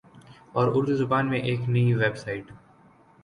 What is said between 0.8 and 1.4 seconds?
زبان میں